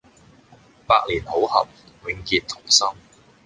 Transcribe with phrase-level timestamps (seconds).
[0.87, 1.67] 百年好合、
[2.09, 2.87] 永結同心